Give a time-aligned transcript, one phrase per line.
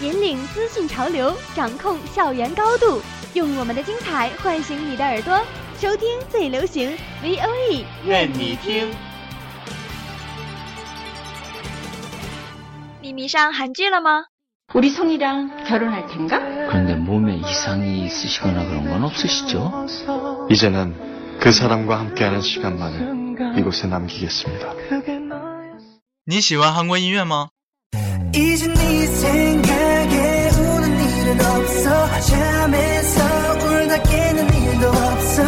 [0.00, 3.02] 引领资讯潮流，掌控校园高度，
[3.34, 5.38] 用我们的精彩唤醒你的耳朵，
[5.78, 8.90] 收听最流行 V O E，愿你听。
[13.02, 14.24] 你迷上韩剧了吗？
[14.72, 16.38] 우리 성이랑 결혼할 텐가?
[16.68, 19.86] 그런데 몸에 이상이 있으시거나 그런 건 없으시죠?
[20.48, 24.74] 이제는 그 사람과 함께하는 시간만을 이곳에 남기겠습니다.
[26.26, 27.48] 你喜欢韩国音乐吗？
[31.34, 33.20] 이제 네 생각에 우는 일은 없어 잠에서
[33.54, 35.42] 울다 깨는 일도 없어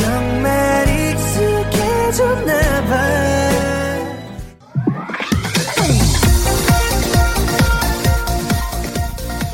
[0.00, 2.52] 정말 익숙해졌나
[2.86, 2.92] 봐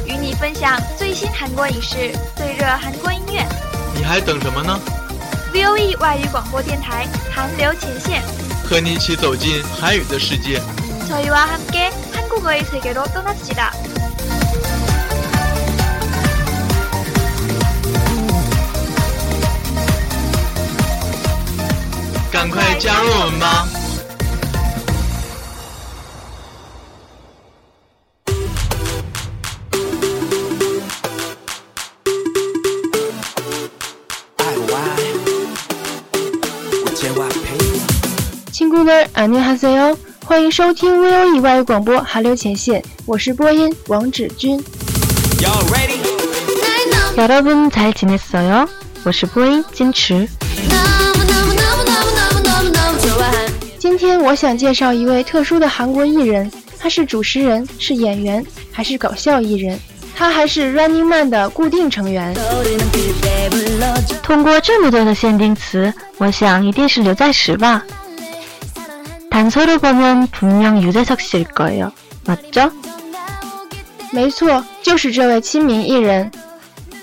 [0.06, 3.44] 与你分享最新韩国影视、最热韩国音乐。
[3.94, 4.78] 你还等什么呢？
[5.52, 8.22] V O E 外语广播电台韩流前线，
[8.68, 10.60] 和你一起走进韩语的世界。
[11.08, 13.72] 저희와 함께 한국어의 세계로 떠납시다.
[22.38, 23.66] 赶快加入我们吧！
[38.50, 44.62] 친구들 안녕하세요，欢迎收听 VOE 外语广播韩流前线，我是播音王芷君。
[47.16, 48.68] 여러분 잘 지냈어요?
[49.04, 50.28] 我是播音金池。
[54.08, 59.78] 天我想介绍一位特殊的韩国艺人，他是主持人，是演员，还是搞笑艺人。
[60.16, 62.34] 他还是 Running Man 的固定成员。
[64.22, 67.82] 通过这么多的限定词，我想一定是刘在石吧。
[69.30, 71.90] 단서를 보면 분명 유재석 씨일 거예요.
[72.24, 72.70] 맞죠?
[74.12, 76.30] 没错，就是这位亲民艺人。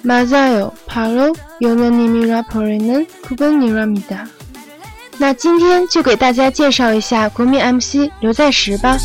[0.03, 4.27] 맞아요, 바로 연호님이라 부르는 그분이랍니다.
[5.17, 8.97] 那今天就给大家介绍一下国民 MC 刘在石吧。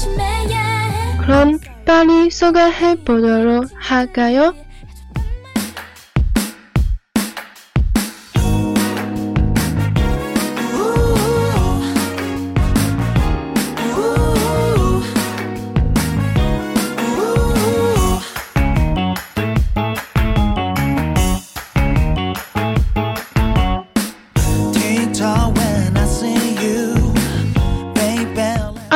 [1.26, 4.54] 그럼 빨리 소개해 보도록 할까요?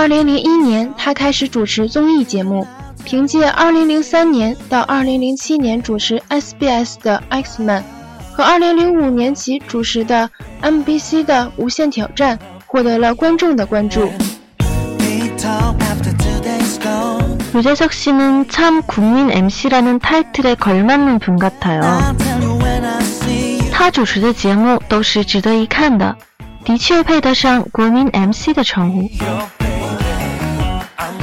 [0.05, 2.67] 二零零一年，他开始主持综艺节目，
[3.03, 7.83] 凭借二零零三年到二零零七年主持 SBS 的《X Man》
[8.35, 10.29] 和二零零五年起主持的
[10.61, 14.11] MBC 的《无限挑战》，获得了观众的关注。
[18.47, 22.13] 참국민 MC 라는 타이틀에 걸맞는 분 같아 요。
[23.71, 26.15] 他主持的节目都是值得一看的，
[26.63, 29.64] 的确配得上国民 MC 的称呼。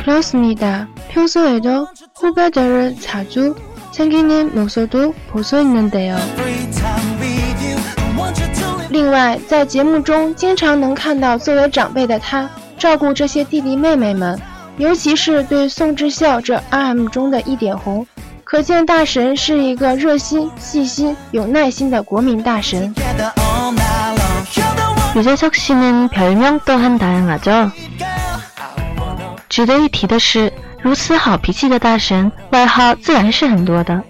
[0.03, 0.87] 그렇습니다.
[1.09, 3.55] 평소에도 후배들을 자주
[3.91, 6.15] 챙기는 모습도 볼 수 있는데요.
[6.35, 7.77] Free time with you.
[8.17, 14.39] Want you to 另外，在节目中经常能看到作为长辈的他照顾这些弟弟妹妹们，
[14.77, 18.05] 尤其是对宋智孝这 RM 中的一点红，
[18.43, 22.93] 可见大神是一个热心、细心、有耐心的国民大神。
[22.95, 24.45] together all night long.
[24.53, 27.71] You're the one, 유재석 씨는 별명 또한 다양하죠.
[29.52, 34.02] 值得一提的是，如此好脾气的大神，外号自然是很多的。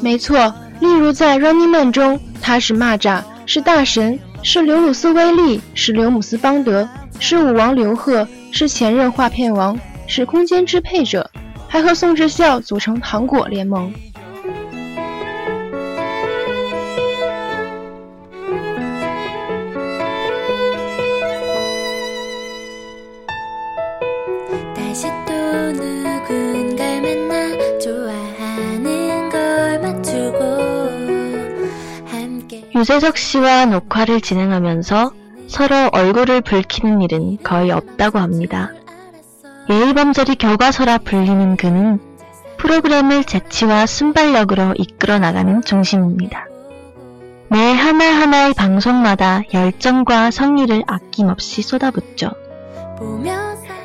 [0.00, 6.88] 没错，例如在 Running Man 中，他是蚂蚱，是大神，是刘鲁斯威利，是刘姆斯邦德，
[7.20, 11.30] 是舞王刘贺，是前任画片王，是空间支配者，
[11.68, 13.94] 还和宋智孝组成糖果联盟。
[32.90, 35.12] 유재석 씨와 녹화를 진행하면서
[35.46, 38.72] 서로 얼굴을 붉히는 일은 거의 없다고 합니다.
[39.70, 42.00] 예의범절이 교과서라 불리는 그는
[42.56, 46.48] 프로그램을 재치와 순발력으로 이끌어 나가는 중심입니다.
[47.48, 52.32] 매 하나하나의 방송마다 열정과 성의를 아낌없이 쏟아붓죠.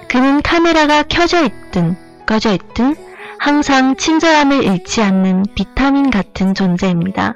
[0.08, 2.96] 그는 카메라가 켜져 있든 꺼져 있든
[3.38, 7.36] 항상 친절함을 잃지 않는 비타민 같은 존재입니다.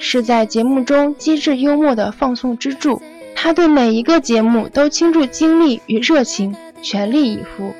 [0.00, 3.00] 是在节目中机智幽默的放送支柱。
[3.36, 7.72] 他对每一个节目都倾注精力与热情，全力以赴。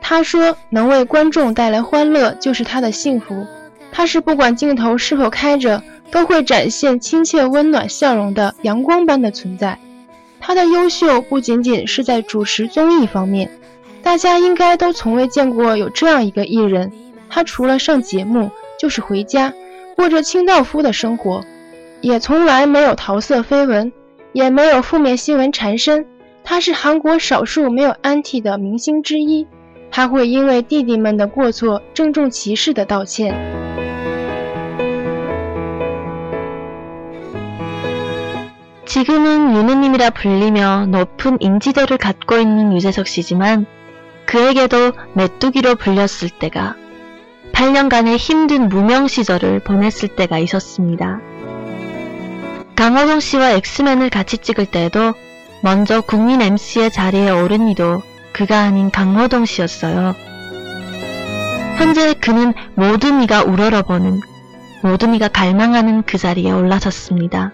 [0.00, 3.46] 他说：“能为观众带来欢乐就是他的幸福。”
[3.92, 9.78] 他是不管镜头是否开着，都会展现亲切温暖笑容的阳光般的存在。
[10.40, 13.48] 他的优秀不仅仅是在主持综艺方面，
[14.02, 16.90] 大家应该都从未见过有这样一个艺人。
[17.30, 19.52] 他除了上节目，就是回家，
[19.96, 21.44] 过着清道夫的生活，
[22.03, 23.91] 也从来没有桃色绯闻，
[24.33, 26.05] 也没有负面新闻缠身。
[26.43, 29.47] 他是韩国少数没有安替的明星之一。
[29.91, 33.33] 他会因为弟弟们的过错郑重其事的道歉。
[38.85, 43.67] 지금은 유느님이라 불리며 높은 인지도를 갖고 있는 유재석 씨지만
[44.25, 46.75] 그에게도 메뚜기로 불렸을 때가
[47.53, 51.21] 8년간의 힘든 무명 시절을 보냈을 때가 있었습니다.
[52.76, 55.14] 강호동 씨와 엑스맨을 같이 찍을 때에도
[55.62, 60.14] 먼저 국민 MC의 자리에 오른 이도 그가 아닌 강호동 씨였어요.
[61.78, 64.20] 현재 그는 모든 이가 우러러보는
[64.82, 67.52] 모든 이가 갈망하는 그 자리에 올라섰습니다.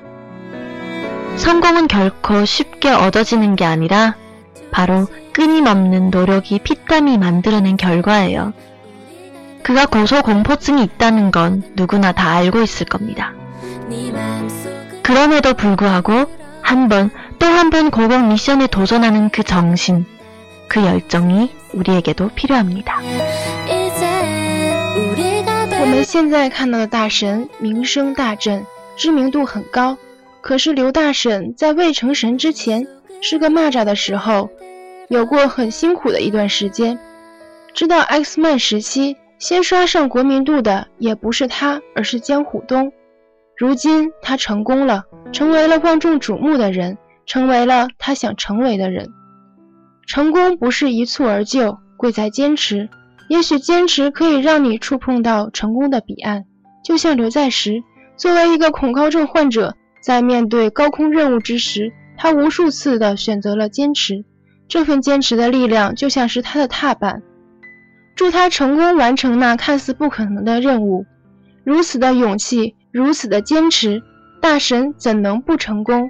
[1.36, 4.16] 성공은 결코 쉽게 얻어지는 게 아니라
[4.70, 8.52] 바로 끊임없는 노력이 피땀이 만들어낸 결과예요.
[9.62, 13.32] 그가 고소공포증이 있다는 건 누구나 다 알고 있을 겁니다.
[15.09, 16.25] 그럼에도 불구하고
[16.61, 20.05] 한 번 또 한 번 고공 미션에 도전하는 그 정신,
[20.67, 23.01] 그 열정이 우리에게도 필요합니다.
[25.79, 28.65] 我们现在看到的大神名声大振，
[28.97, 29.97] 知名度很高。
[30.41, 32.87] 可是刘大婶在未成神之前
[33.21, 34.49] 是个蚂蚱的时候，
[35.09, 36.97] 有过很辛苦的一段时间。
[37.73, 42.91] 直到 X Man 时期，先刷上国民度的也不是他，而是江虎东。
[43.60, 45.04] 如今他成功了，
[45.34, 46.96] 成为了万众瞩目的人，
[47.26, 49.12] 成为了他想成为的人。
[50.06, 52.88] 成功不是一蹴而就，贵在坚持。
[53.28, 56.46] 也许坚持可以让你触碰到成功的彼岸。
[56.82, 57.82] 就像刘在石，
[58.16, 59.76] 作为一个恐高症患者。
[60.02, 64.24] 在面对高空任务之时，他无数次的选择了坚持，
[64.68, 67.22] 这份坚持的力量就像是他的踏板。
[68.16, 71.04] 祝他成功完成那看似不可能的任务。
[71.62, 74.01] 如此的勇气， 如此的坚持，
[74.41, 76.09] 大神怎能不成功？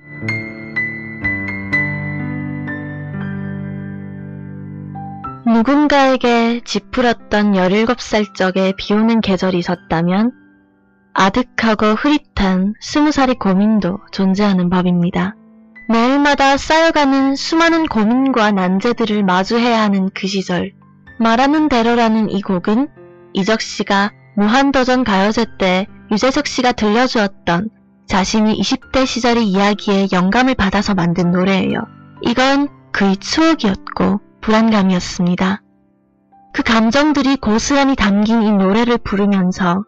[5.48, 10.32] 누군가에게 짚풀었던 17살 적에 비오는 계절이 있었다면
[11.14, 15.36] 아득하고 흐릿한 스무 살의 고민도 존재하는 법입니다.
[15.88, 20.74] 매일마다 쌓여가는 수많은 고민과 난제들을 마주해야 하는 그 시절.
[21.20, 22.90] 말하는 대로라는 이 곡은
[23.34, 27.71] 이적 씨가 무한도전 가요제 때 유재석 씨가 들려주었던
[28.07, 31.85] 자신이 20대 시절의 이야기에 영감을 받아서 만든 노래예요.
[32.23, 35.63] 이건 그의 추억이었고 불안감이었습니다.
[36.53, 39.85] 그 감정들이 고스란히 담긴 이 노래를 부르면서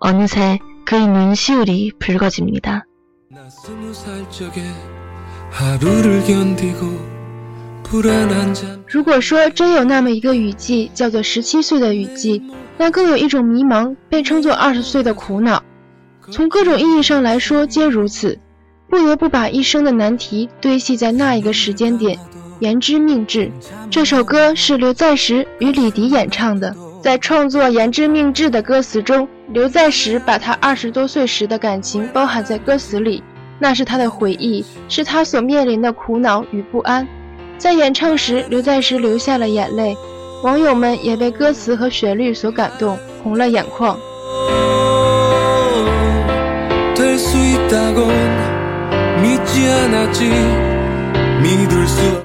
[0.00, 2.84] 어느새 그의 눈시울이 붉어집니다.
[5.50, 7.21] 하루를 견디고
[8.88, 12.42] 如果说真有那么一个雨季叫做十七岁的雨季，
[12.78, 15.62] 那更有一种迷茫被称作二十岁的苦恼。
[16.30, 18.38] 从各种意义上来说皆如此，
[18.88, 22.18] 不得不把一生的难题堆砌在那一个时间点，
[22.60, 23.52] 言之命至。
[23.90, 33.22] 这首歌是刘在石与李迪演唱的，在创作《言之命至》的歌词中，刘在石把他二十多岁时的感情包含在歌词里，
[33.58, 37.06] 那是他的回忆，是他所面临的苦恼与不安。
[37.62, 39.96] 在演唱时刘在石流下了眼泪
[40.42, 43.96] 网友们也被歌词和旋律所感动红了眼眶。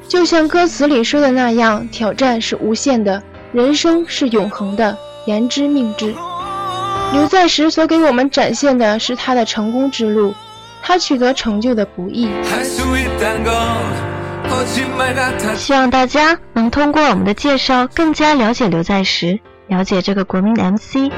[0.08, 3.22] 就像歌词里说的那样挑战是无限的
[3.53, 6.15] 人生是永恒的言之命之。
[7.13, 10.34] 刘在石所给我们展现的是他的成功之路
[10.82, 12.27] 他取得成就的不易。
[15.57, 21.11] 希望大家能通过我们的介绍，更加了解刘在石，了解这个国民 MC。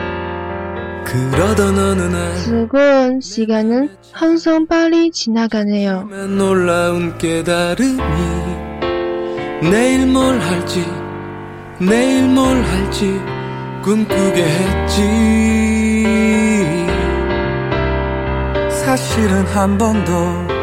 [2.45, 6.09] 즐거운 시간은 항상 빨리 지나가네요.
[6.37, 8.01] 놀라운 깨달음이
[9.71, 10.85] 내일 뭘 할지
[11.79, 13.21] 내일 뭘 할지
[13.83, 15.03] 꿈꾸게 했지
[18.71, 20.58] 사실은 한 번도 미친 듯 그렇게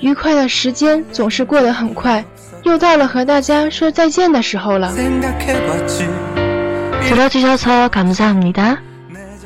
[0.00, 2.24] 愉快的时间总是过得很快，
[2.64, 4.92] 又到了和大家说再见的时候了。
[4.92, 6.06] 생각해봤지
[7.08, 8.78] 들어주셔서 감사합니다.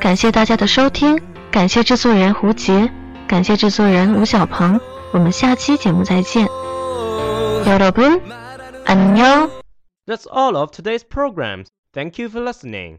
[0.01, 2.91] 感谢大家的收听，感谢制作人胡杰，
[3.27, 4.81] 感谢制作人吴小鹏。
[5.13, 6.47] 我们下期节目再见。
[7.67, 8.21] 여러분
[8.85, 9.51] 안녕.
[10.07, 11.67] That's all of today's programs.
[11.95, 12.99] Thank you for listening.